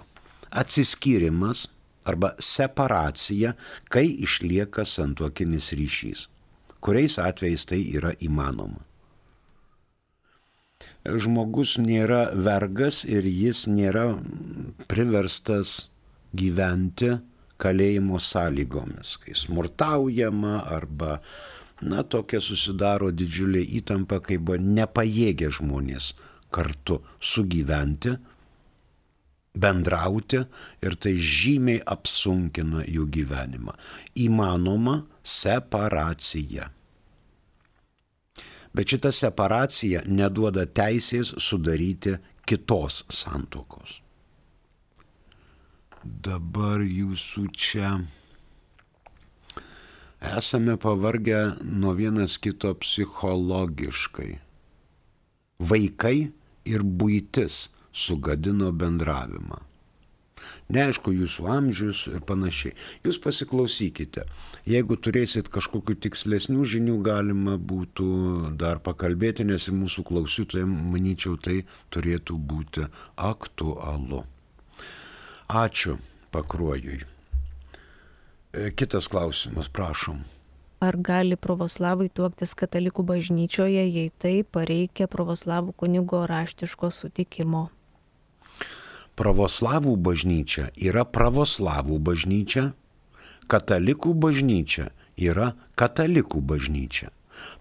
Atsiskyrimas 0.52 1.68
arba 2.08 2.32
separacija, 2.40 3.54
kai 3.92 4.08
išlieka 4.28 4.86
santuokinis 4.88 5.72
ryšys. 5.76 6.28
Kuriais 6.82 7.20
atvejais 7.22 7.66
tai 7.68 7.82
yra 7.98 8.12
įmanoma. 8.20 8.82
žmogus 11.06 11.78
nėra 11.82 12.30
vergas 12.36 13.04
ir 13.06 13.26
jis 13.26 13.66
nėra 13.68 14.06
priverstas 14.92 15.90
gyventi 16.38 17.18
kalėjimo 17.62 18.20
sąlygomis, 18.22 19.16
kai 19.22 19.36
smurtaujama 19.38 20.58
arba, 20.76 21.20
na, 21.82 22.04
tokia 22.04 22.42
susidaro 22.44 23.12
didžiulė 23.14 23.64
įtampa, 23.82 24.22
kai 24.26 24.40
buvo 24.42 24.60
nepajėgę 24.62 25.52
žmonės 25.60 26.14
kartu 26.52 27.00
sugyventi, 27.22 28.18
bendrauti 29.52 30.44
ir 30.84 30.96
tai 30.96 31.16
žymiai 31.16 31.82
apsunkina 31.94 32.86
jų 32.88 33.08
gyvenimą. 33.18 33.76
Įmanoma 34.26 35.02
separacija. 35.24 36.70
Bet 38.72 38.94
šita 38.94 39.12
separacija 39.12 40.06
neduoda 40.08 40.64
teisės 40.66 41.34
sudaryti 41.44 42.16
kitos 42.48 43.04
santokos. 43.12 44.00
Dabar 46.02 46.82
jūsų 46.82 47.44
čia 47.54 47.90
esame 50.22 50.74
pavargę 50.82 51.42
nuo 51.62 51.94
vienas 51.94 52.40
kito 52.42 52.72
psichologiškai. 52.82 54.32
Vaikai 55.62 56.32
ir 56.66 56.82
būtis 56.82 57.68
sugadino 57.94 58.72
bendravimą. 58.74 59.62
Neaišku, 60.74 61.14
jūsų 61.14 61.48
amžius 61.54 62.08
ir 62.10 62.26
panašiai. 62.26 62.74
Jūs 63.06 63.22
pasiklausykite. 63.22 64.26
Jeigu 64.66 64.98
turėsit 64.98 65.54
kažkokiu 65.54 66.00
tikslesnių 66.02 66.66
žinių, 66.66 66.98
galima 67.06 67.60
būtų 67.62 68.58
dar 68.58 68.82
pakalbėti, 68.82 69.46
nes 69.46 69.70
ir 69.70 69.78
mūsų 69.78 70.08
klausytojams, 70.10 70.86
manyčiau, 70.96 71.38
tai 71.38 71.62
turėtų 71.94 72.42
būti 72.42 72.90
aktualu. 73.18 74.26
Ačiū 75.52 75.98
pakruojui. 76.32 77.02
E, 78.54 78.72
kitas 78.72 79.08
klausimas, 79.12 79.68
prašom. 79.68 80.22
Ar 80.80 80.96
gali 80.98 81.36
pravoslavai 81.36 82.08
tuoktis 82.08 82.56
katalikų 82.56 83.04
bažnyčioje, 83.04 83.84
jei 83.84 84.12
taip, 84.24 84.56
reikia 84.56 85.10
pravoslavų 85.12 85.76
kunigo 85.76 86.24
raštiško 86.32 86.90
sutikimo? 86.96 87.66
Pravoslavų 89.20 89.98
bažnyčia 90.00 90.70
yra 90.80 91.04
pravoslavų 91.04 92.00
bažnyčia, 92.00 92.72
katalikų 93.52 94.16
bažnyčia 94.24 94.88
yra 95.20 95.52
katalikų 95.76 96.40
bažnyčia. 96.40 97.12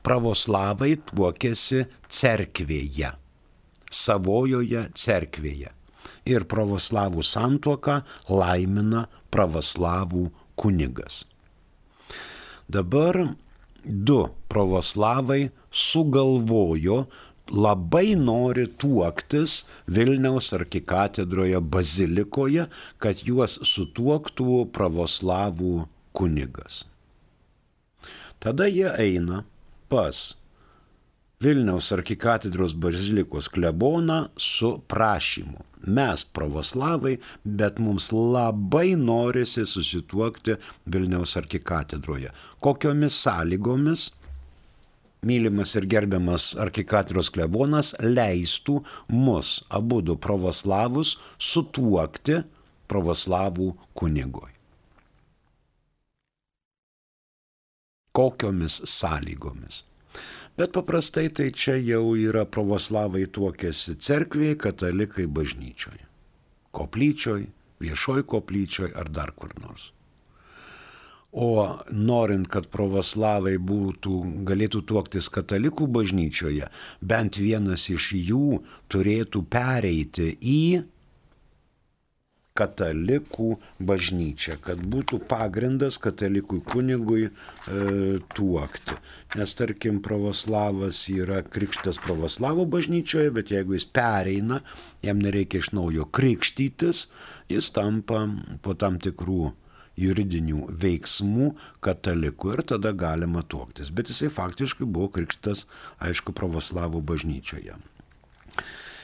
Pravoslavai 0.06 0.94
tuokėsi 1.10 1.88
cerkvėje, 2.06 3.12
savojoje 3.90 4.86
cerkvėje. 4.94 5.74
Ir 6.28 6.44
pravoslavų 6.44 7.24
santuoką 7.24 8.00
laimina 8.28 9.06
pravoslavų 9.32 10.28
kunigas. 10.60 11.24
Dabar 12.68 13.16
du 13.84 14.28
pravoslavai 14.48 15.50
sugalvojo 15.70 17.06
labai 17.50 18.14
nori 18.14 18.66
tuoktis 18.78 19.64
Vilniaus 19.86 20.52
arkikatedroje 20.54 21.60
bazilikoje, 21.60 22.66
kad 23.02 23.24
juos 23.26 23.58
sutuoktų 23.66 24.66
pravoslavų 24.74 25.86
kunigas. 26.14 26.84
Tada 28.40 28.68
jie 28.70 28.88
eina 28.98 29.42
pas 29.90 30.36
Vilniaus 31.42 31.90
arkikatedros 31.96 32.76
bazilikos 32.76 33.48
kleboną 33.50 34.28
su 34.36 34.76
prašymu 34.86 35.69
mes 35.86 36.24
pravoslavai, 36.36 37.16
bet 37.44 37.78
mums 37.78 38.10
labai 38.12 38.94
norisi 38.98 39.66
susituokti 39.66 40.56
Vilniaus 40.92 41.36
arkikatedroje. 41.40 42.32
Kokiomis 42.60 43.16
sąlygomis 43.24 44.10
mylimas 45.22 45.74
ir 45.76 45.86
gerbiamas 45.90 46.54
arkikatedros 46.60 47.30
klebonas 47.34 47.92
leistų 48.00 48.80
mus, 49.12 49.60
abu 49.68 50.00
du 50.04 50.16
pravoslavus, 50.16 51.16
sutuokti 51.38 52.40
pravoslavų 52.90 53.74
kunigoj. 53.94 54.50
Kokiomis 58.16 58.80
sąlygomis? 58.90 59.84
Bet 60.58 60.74
paprastai 60.76 61.28
tai 61.30 61.50
čia 61.50 61.76
jau 61.78 62.16
yra 62.18 62.44
pravoslavai 62.44 63.24
tuokėsi 63.30 63.96
cerkviai, 64.02 64.58
katalikai 64.60 65.26
bažnyčioje. 65.30 66.04
Koplyčioje, 66.76 67.48
viešoj 67.80 68.26
koplyčioje 68.28 68.92
ar 68.98 69.08
dar 69.08 69.32
kur 69.32 69.54
nors. 69.62 69.90
O 71.30 71.78
norint, 71.94 72.48
kad 72.50 72.66
pravoslavai 72.74 73.54
būtų, 73.62 74.14
galėtų 74.46 74.82
tuoktis 74.82 75.28
katalikų 75.30 75.86
bažnyčioje, 75.86 76.66
bent 77.00 77.38
vienas 77.38 77.86
iš 77.90 78.10
jų 78.18 78.58
turėtų 78.90 79.44
pereiti 79.46 80.32
į 80.42 80.62
katalikų 82.60 83.54
bažnyčią, 83.90 84.58
kad 84.64 84.80
būtų 84.92 85.22
pagrindas 85.30 85.98
katalikui 86.02 86.60
kunigui 86.66 87.28
e, 87.28 87.32
tuokti. 88.36 88.96
Nes 89.40 89.54
tarkim, 89.56 90.00
pravoslavas 90.04 91.02
yra 91.12 91.40
krikštas 91.46 92.00
pravoslavų 92.04 92.66
bažnyčioje, 92.74 93.32
bet 93.36 93.54
jeigu 93.54 93.78
jis 93.78 93.88
pereina, 93.88 94.60
jam 95.06 95.22
nereikia 95.24 95.62
iš 95.64 95.72
naujo 95.76 96.08
krikštytis, 96.18 97.06
jis 97.52 97.72
tampa 97.76 98.26
po 98.64 98.76
tam 98.76 99.00
tikrų 99.02 99.52
juridinių 100.00 100.66
veiksmų 100.80 101.52
katalikų 101.84 102.54
ir 102.56 102.64
tada 102.74 102.92
galima 102.96 103.42
tuoktis. 103.42 103.92
Bet 103.92 104.12
jisai 104.12 104.30
faktiškai 104.32 104.88
buvo 104.88 105.10
krikštas, 105.16 105.66
aišku, 106.00 106.36
pravoslavų 106.36 107.02
bažnyčioje. 107.12 107.76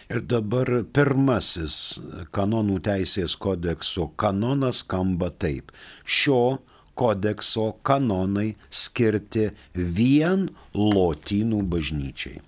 Ir 0.06 0.22
dabar 0.22 0.68
pirmasis 0.94 1.98
kanonų 2.36 2.78
teisės 2.86 3.34
kodekso 3.42 4.06
kanonas 4.22 4.84
skamba 4.84 5.32
taip. 5.34 5.72
Šio 6.06 6.60
kodekso 6.94 7.72
kanonai 7.82 8.52
skirti 8.70 9.48
vien 9.74 10.46
lotynų 10.78 11.64
bažnyčiai. 11.74 12.38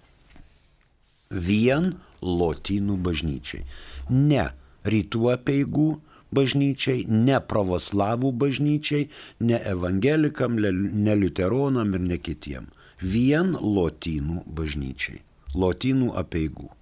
Vien 1.49 1.97
lotynų 2.23 3.01
bažnyčiai. 3.09 3.67
Ne 4.09 4.47
rytų 4.87 5.35
apieigų 5.35 5.91
bažnyčiai, 6.31 7.05
ne 7.11 7.43
pravoslavų 7.43 8.33
bažnyčiai, 8.39 9.11
ne 9.43 9.59
evangelikam, 9.75 10.63
ne 10.63 11.21
liuteronam 11.25 11.95
ir 11.99 12.09
ne 12.15 12.23
kitiem. 12.23 12.71
Vien 13.03 13.55
lotynų 13.59 14.45
bažnyčiai. 14.47 15.25
Lotynų 15.59 16.15
apieigų. 16.23 16.78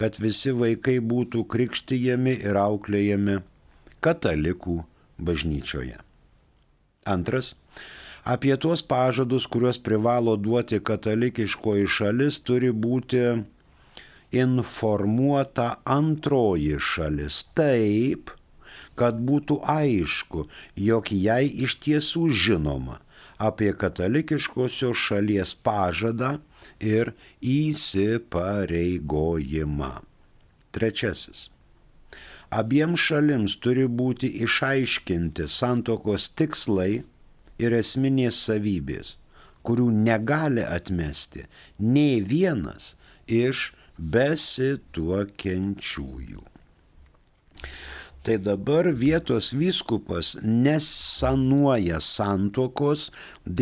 kad 0.00 0.16
visi 0.22 0.54
vaikai 0.56 0.96
būtų 1.12 1.44
krikštyjami 1.54 2.38
ir 2.48 2.56
auklėjami 2.62 3.36
katalikų 4.00 4.78
bažnyčioje. 5.20 6.00
Antras. 7.04 7.54
Apie 8.24 8.56
tuos 8.56 8.82
pažadus, 8.86 9.46
kuriuos 9.50 9.78
privalo 9.82 10.36
duoti 10.38 10.78
katalikiškoji 10.78 11.86
šalis, 11.90 12.38
turi 12.46 12.70
būti 12.70 13.42
informuota 14.32 15.76
antroji 15.84 16.78
šalis 16.78 17.44
taip, 17.58 18.30
kad 18.94 19.18
būtų 19.26 19.58
aišku, 19.66 20.46
jog 20.88 21.12
jai 21.12 21.50
iš 21.66 21.76
tiesų 21.82 22.30
žinoma 22.30 23.02
apie 23.42 23.74
katalikiškosios 23.74 24.96
šalies 25.08 25.54
pažadą 25.66 26.38
ir 26.78 27.10
įsipareigojimą. 27.42 30.06
Trečiasis 30.72 31.52
abiem 32.60 32.92
šalims 33.04 33.52
turi 33.64 33.86
būti 34.00 34.28
išaiškinti 34.46 35.44
santokos 35.48 36.24
tikslai 36.38 36.92
ir 37.62 37.70
esminės 37.78 38.36
savybės, 38.46 39.06
kurių 39.66 39.88
negali 40.08 40.64
atmesti 40.78 41.40
nei 41.96 42.16
vienas 42.34 42.84
iš 43.26 43.58
besituokiančiųjų. 44.14 46.42
Tai 48.22 48.38
dabar 48.38 48.86
vietos 48.94 49.50
vyskupas 49.58 50.36
nesanuoja 50.42 51.98
santokos 51.98 53.10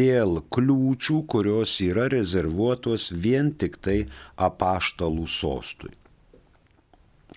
dėl 0.00 0.42
kliūčių, 0.52 1.22
kurios 1.32 1.78
yra 1.80 2.10
rezervuotos 2.12 3.08
vien 3.24 3.54
tik 3.56 3.80
tai 3.80 4.04
apaštalų 4.36 5.26
sostui. 5.40 5.99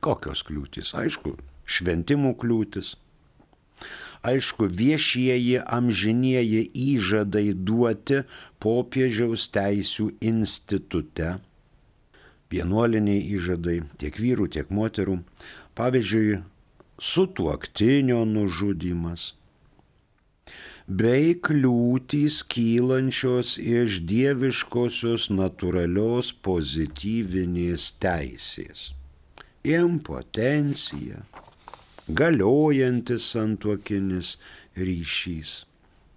Kokios 0.03 0.41
kliūtis? 0.43 0.89
Aišku, 0.99 1.37
šventimų 1.63 2.33
kliūtis. 2.41 2.97
Aišku, 4.23 4.67
viešieji 4.79 5.61
amžinieji 5.77 6.63
įžadai 6.85 7.53
duoti 7.55 8.21
popiežiaus 8.63 9.45
teisių 9.55 10.09
institute. 10.31 11.29
Vienuoliniai 12.51 13.21
įžadai 13.35 13.77
tiek 13.99 14.19
vyrų, 14.19 14.47
tiek 14.55 14.73
moterų. 14.79 15.21
Pavyzdžiui, 15.79 16.41
sutuoktinio 16.99 18.23
nužudimas. 18.29 19.33
Bei 20.87 21.31
kliūtys 21.47 22.41
kylančios 22.51 23.55
iš 23.55 24.01
dieviškosios 24.09 25.29
natūralios 25.31 26.33
pozityvinės 26.43 27.87
teisės 28.03 28.91
impotencija, 29.63 31.23
galiojantis 32.07 33.29
santuokinis 33.31 34.37
ryšys. 34.75 35.63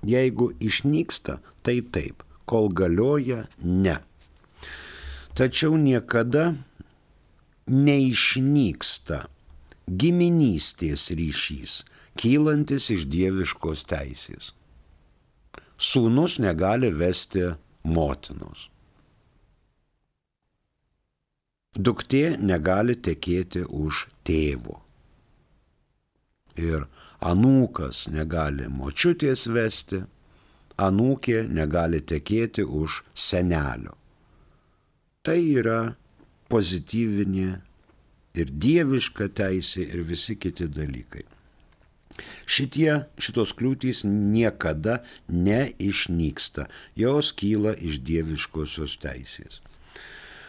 Jeigu 0.07 0.51
išnyksta, 0.61 1.39
tai 1.63 1.81
taip, 1.81 2.23
kol 2.47 2.69
galioja, 2.71 3.47
ne. 3.63 3.99
Tačiau 5.37 5.77
niekada 5.79 6.55
neišnyksta 7.67 9.27
giminystės 9.87 11.11
ryšys, 11.15 11.81
kylantis 12.19 12.89
iš 12.95 13.07
dieviškos 13.11 13.85
teisės. 13.91 14.55
Sūnus 15.77 16.39
negali 16.43 16.91
vesti 16.91 17.53
motinos. 17.85 18.71
Duktė 21.77 22.39
negali 22.41 22.97
tekėti 22.97 23.67
už 23.69 24.07
tėvo. 24.25 24.81
Ir 26.57 26.87
anūkas 27.21 28.07
negali 28.09 28.69
močiutės 28.73 29.45
vesti, 29.53 30.01
anūkė 30.81 31.45
negali 31.53 32.01
tekėti 32.01 32.65
už 32.65 33.03
senelio. 33.13 33.93
Tai 35.21 35.37
yra 35.37 35.81
pozityvinė 36.49 37.49
ir 38.41 38.53
dieviška 38.65 39.29
teisė 39.37 39.85
ir 39.85 40.05
visi 40.09 40.37
kiti 40.41 40.69
dalykai. 40.73 41.27
Šitie, 42.49 43.05
šitos 43.21 43.53
kliūtys 43.59 44.05
niekada 44.09 45.03
neišnyksta, 45.29 46.71
jos 46.97 47.35
kyla 47.37 47.75
iš 47.77 48.01
dieviškosios 48.01 48.97
teisės. 49.03 49.61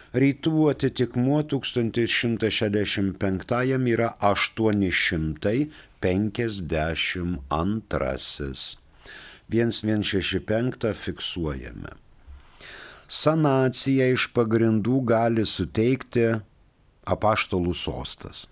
Rytų 0.08 0.70
atitikmuo 0.70 1.42
1165 1.44 3.50
yra 3.92 4.06
852. 4.24 5.68
1165 9.48 10.94
fiksuojame. 10.96 11.92
Sanaciją 13.08 14.14
iš 14.14 14.28
pagrindų 14.32 15.00
gali 15.12 15.44
suteikti 15.44 16.40
apaštalų 17.04 17.74
sostas. 17.76 18.46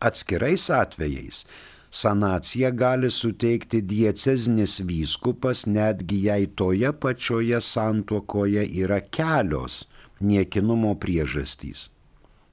Atskirais 0.00 0.70
atvejais 0.72 1.44
sanaciją 1.90 2.72
gali 2.72 3.10
suteikti 3.12 3.82
diecezinis 3.84 4.80
vyskupas, 4.88 5.66
netgi 5.68 6.24
jei 6.30 6.48
toje 6.48 6.92
pačioje 6.92 7.60
santuokoje 7.60 8.64
yra 8.84 9.00
kelios 9.04 9.84
niekinumo 10.20 10.94
priežastys. 11.00 11.90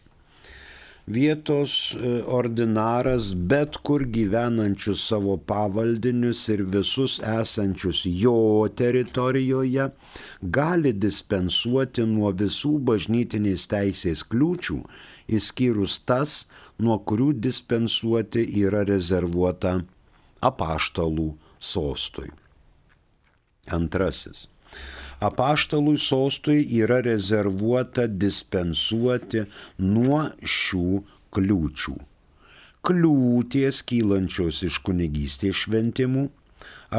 Vietos 1.09 1.95
e, 1.97 2.09
ordinaras 2.39 3.31
bet 3.51 3.77
kur 3.87 4.03
gyvenančius 4.15 5.07
savo 5.09 5.37
pavaldinius 5.51 6.43
ir 6.53 6.61
visus 6.75 7.15
esančius 7.25 8.03
jo 8.05 8.67
teritorijoje 8.81 9.87
gali 10.57 10.91
dispensuoti 11.05 12.05
nuo 12.11 12.29
visų 12.41 12.75
bažnytinės 12.91 13.65
teisės 13.73 14.21
kliūčių, 14.33 14.77
įskyrus 15.39 15.97
tas, 16.11 16.35
nuo 16.77 16.99
kurių 17.01 17.31
dispensuoti 17.47 18.45
yra 18.61 18.85
rezervuota 18.91 19.79
apaštalų 20.51 21.31
sostui. 21.73 22.29
Antrasis. 23.79 24.45
Apaštalui 25.19 25.99
sostui 25.99 26.63
yra 26.79 27.01
rezervuota 27.03 28.07
dispensuoti 28.07 29.43
nuo 29.83 30.31
šių 30.57 31.03
kliūčių. 31.35 31.95
Kliūties 32.87 33.81
kylančios 33.89 34.61
iš 34.63 34.77
kunigystės 34.87 35.55
šventimų 35.65 36.23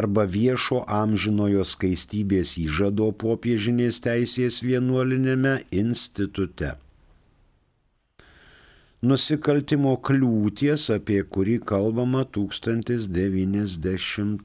arba 0.01 0.25
viešo 0.35 0.79
amžinojo 1.01 1.65
skaistybės 1.71 2.51
įžado 2.61 3.07
popiežinės 3.25 3.97
teisės 4.05 4.61
vienuolinėme 4.67 5.55
institute. 5.81 6.71
Nusikaltimo 9.01 9.97
kliūties, 10.05 10.93
apie 10.93 11.25
kurį 11.25 11.57
kalbama 11.73 12.29
1090 12.37 14.45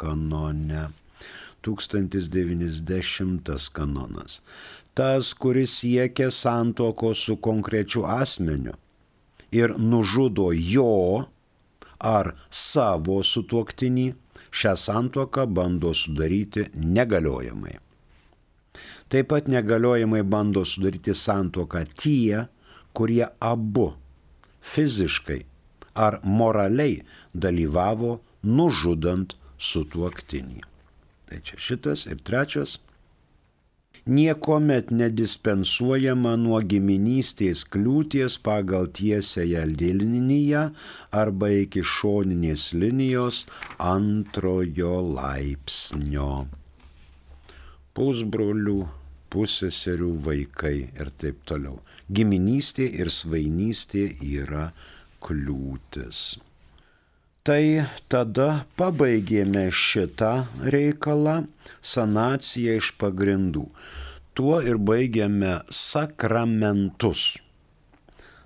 kanone. 0.00 0.88
1090 1.66 3.70
kanonas. 3.72 4.40
Tas, 4.94 5.34
kuris 5.34 5.80
siekia 5.80 6.30
santoko 6.30 7.14
su 7.14 7.36
konkrečiu 7.36 8.04
asmeniu 8.04 8.74
ir 9.52 9.74
nužudo 9.78 10.50
jo 10.54 11.24
ar 12.00 12.34
savo 12.50 13.22
sutuoktinį, 13.22 14.08
šią 14.50 14.74
santoką 14.76 15.46
bando 15.46 15.92
sudaryti 15.94 16.66
negaliojamai. 16.74 17.76
Taip 19.10 19.28
pat 19.30 19.48
negaliojamai 19.50 20.22
bando 20.22 20.64
sudaryti 20.64 21.14
santoką 21.14 21.84
tie, 21.94 22.46
kurie 22.94 23.26
abu 23.38 23.92
fiziškai 24.60 25.44
ar 25.94 26.20
moraliai 26.24 27.02
dalyvavo 27.34 28.18
nužudant 28.42 29.34
sutuoktinį. 29.58 30.60
Tai 31.30 31.38
čia 31.46 31.58
šitas 31.62 32.08
ir 32.10 32.22
trečias. 32.26 32.80
Niekuomet 34.10 34.88
nedispensuojama 34.90 36.32
nuo 36.40 36.58
giminystės 36.72 37.62
kliūties 37.74 38.38
pagal 38.48 38.88
tiesąją 38.98 39.62
liniją 39.70 40.64
arba 41.22 41.52
iki 41.60 41.84
šoninės 41.92 42.64
linijos 42.82 43.44
antrojo 43.92 44.96
laipsnio. 45.20 46.32
Pusbrolių, 47.94 48.78
puseserių 49.30 50.12
vaikai 50.26 50.76
ir 50.82 51.14
taip 51.22 51.46
toliau. 51.46 51.78
Giminystė 52.10 52.90
ir 53.04 53.14
svainystė 53.20 54.08
yra 54.34 54.70
kliūtis 55.22 56.40
tai 57.46 57.86
tada 58.12 58.64
pabaigėme 58.76 59.68
šitą 59.72 60.32
reikalą, 60.74 61.36
sanaciją 61.80 62.76
iš 62.80 62.92
pagrindų. 63.00 63.64
Tuo 64.36 64.60
ir 64.64 64.78
baigėme 64.90 65.60
sakramentus. 65.72 67.24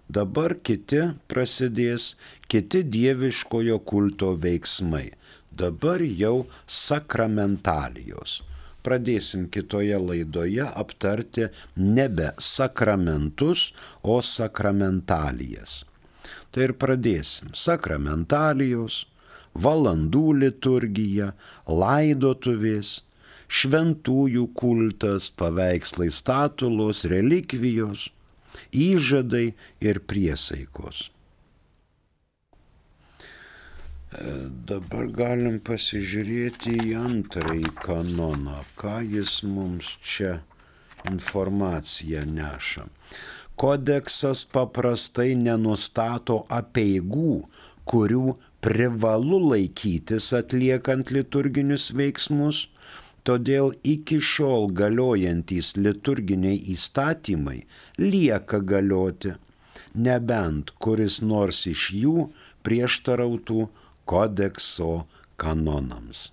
Dabar 0.08 0.54
kiti 0.62 1.00
prasidės, 1.30 2.14
kiti 2.48 2.82
dieviškojo 2.96 3.78
kulto 3.88 4.34
veiksmai. 4.40 5.06
Dabar 5.54 6.02
jau 6.02 6.46
sakramentalijos. 6.66 8.42
Pradėsim 8.84 9.46
kitoje 9.48 9.96
laidoje 9.96 10.66
aptarti 10.66 11.48
nebe 11.80 12.34
sakramentus, 12.36 13.70
o 14.02 14.20
sakramentalijas. 14.20 15.84
Tai 16.54 16.68
ir 16.68 16.74
pradėsim. 16.78 17.50
Sakramentalijos, 17.58 19.00
valandų 19.54 20.26
liturgija, 20.42 21.32
laidotuvės, 21.66 23.00
šventųjų 23.50 24.46
kultas, 24.58 25.30
paveikslai 25.34 26.10
statulos, 26.14 27.02
relikvijos, 27.10 28.08
įžadai 28.70 29.48
ir 29.82 30.00
priesaikos. 30.06 31.08
E, 34.14 34.32
dabar 34.70 35.10
galim 35.10 35.58
pasižiūrėti 35.58 36.78
į 36.86 36.96
antrąjį 37.02 37.70
kanoną, 37.82 38.60
ką 38.78 39.00
jis 39.02 39.40
mums 39.42 39.96
čia 40.06 40.36
informaciją 41.10 42.22
neša. 42.30 42.86
Kodeksas 43.60 44.42
paprastai 44.50 45.34
nenustato 45.38 46.40
apieigų, 46.50 47.44
kurių 47.90 48.34
privalu 48.64 49.38
laikytis 49.52 50.32
atliekant 50.38 51.12
liturginius 51.14 51.90
veiksmus, 52.00 52.64
todėl 53.28 53.72
iki 53.94 54.18
šiol 54.32 54.68
galiojantys 54.80 55.74
liturginiai 55.78 56.58
įstatymai 56.74 57.58
lieka 58.00 58.60
galioti, 58.72 59.34
nebent 59.94 60.74
kuris 60.84 61.20
nors 61.22 61.64
iš 61.70 61.88
jų 62.02 62.28
prieštarautų 62.66 63.68
kodekso 64.10 64.92
kanonams. 65.40 66.30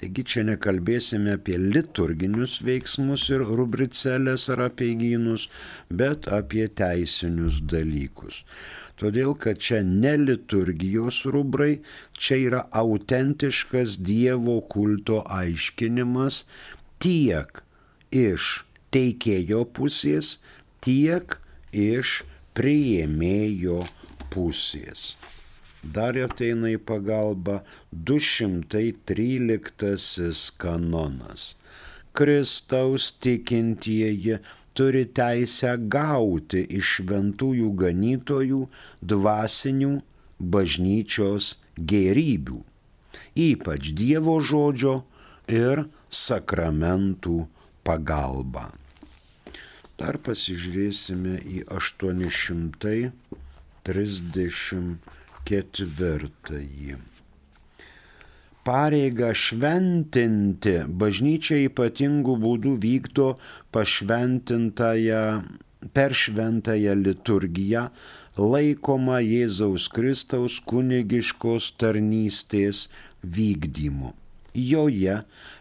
Taigi 0.00 0.24
čia 0.26 0.42
nekalbėsime 0.48 1.36
apie 1.38 1.54
liturginius 1.60 2.56
veiksmus 2.66 3.28
ir 3.30 3.44
rubricelės 3.46 4.48
ar 4.50 4.64
apiegynus, 4.66 5.46
bet 6.00 6.26
apie 6.38 6.66
teisinius 6.80 7.60
dalykus. 7.72 8.40
Todėl, 8.98 9.34
kad 9.38 9.62
čia 9.62 9.82
ne 9.86 10.16
liturgijos 10.18 11.22
rubrai, 11.34 11.78
čia 12.18 12.40
yra 12.48 12.62
autentiškas 12.82 13.98
Dievo 14.06 14.60
kulto 14.74 15.20
aiškinimas 15.38 16.42
tiek 17.02 17.62
iš 18.14 18.64
teikėjo 18.94 19.62
pusės, 19.78 20.38
tiek 20.86 21.38
iš 21.86 22.20
prieėmėjo 22.58 23.82
pusės 24.34 25.14
dar 25.96 26.14
ateina 26.24 26.68
į 26.72 26.78
pagalbą 26.88 27.56
213 27.92 30.52
kanonas. 30.62 31.42
Kristaus 32.14 33.04
tikintieji 33.24 34.34
turi 34.74 35.04
teisę 35.18 35.72
gauti 35.90 36.60
iš 36.78 36.86
šventųjų 36.98 37.68
ganytojų 37.80 38.60
dvasinių 39.12 39.92
bažnyčios 40.54 41.44
gėrybių, 41.92 42.60
ypač 43.48 43.82
Dievo 43.98 44.36
žodžio 44.42 44.94
ir 45.50 45.76
sakramentų 46.10 47.36
pagalba. 47.86 48.64
Dar 49.98 50.18
pasižiūrėsime 50.26 51.38
į 51.46 51.62
834. 55.44 56.96
Pareiga 58.64 59.34
šventinti 59.36 60.72
bažnyčia 60.88 61.58
ypatingų 61.66 62.36
būdų 62.40 62.72
vykdo 62.80 63.26
pašventintąją 63.76 65.24
per 65.92 66.14
šventąją 66.16 66.94
liturgiją 66.96 67.82
laikoma 68.40 69.18
Jėzaus 69.20 69.90
Kristaus 69.92 70.56
kunigiškos 70.64 71.74
tarnystės 71.76 72.88
vykdymu. 73.20 74.14
Joje 74.54 75.18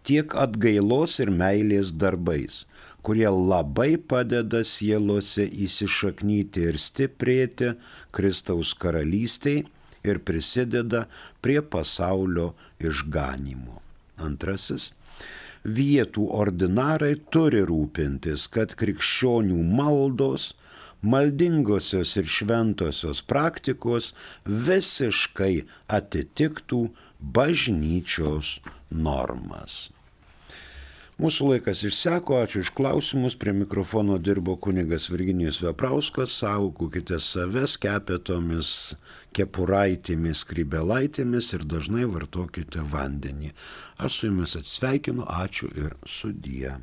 tiek 0.05 0.35
atgailos 0.37 1.15
ir 1.25 1.33
meilės 1.33 1.95
darbais, 1.97 2.67
kurie 3.01 3.31
labai 3.33 3.95
padeda 3.97 4.61
sielose 4.61 5.47
įsišaknyti 5.67 6.67
ir 6.69 6.77
stiprėti 6.85 7.73
Kristaus 8.13 8.75
karalystiai 8.77 9.65
ir 10.05 10.21
prisideda 10.21 11.07
prie 11.41 11.63
pasaulio 11.65 12.53
išganimo. 12.77 13.81
Antrasis. 14.21 14.91
Vietų 15.65 16.27
ordinarai 16.45 17.15
turi 17.33 17.65
rūpintis, 17.65 18.51
kad 18.53 18.77
krikščionių 18.77 19.65
maldos, 19.81 20.53
maldingosios 21.03 22.17
ir 22.17 22.29
šventosios 22.37 23.23
praktikos 23.27 24.13
visiškai 24.47 25.65
atitiktų 26.01 26.85
bažnyčios 27.23 28.61
normas. 28.91 29.91
Mūsų 31.23 31.53
laikas 31.53 31.83
išseko, 31.87 32.39
ačiū 32.43 32.63
iš 32.65 32.71
klausimus, 32.75 33.37
prie 33.39 33.53
mikrofono 33.55 34.17
dirbo 34.19 34.57
kunigas 34.57 35.11
Virginijus 35.13 35.61
Veprauskas, 35.63 36.33
saugokite 36.41 37.21
save 37.23 37.67
skepetomis, 37.71 38.73
kepuraitėmis, 39.37 40.43
krybelaitėmis 40.49 41.53
ir 41.55 41.67
dažnai 41.69 42.09
vartokite 42.11 42.83
vandenį. 42.95 43.53
Aš 44.03 44.19
su 44.23 44.33
jumis 44.33 44.57
atsveikinu, 44.59 45.29
ačiū 45.29 45.71
ir 45.85 45.95
sudie. 46.09 46.81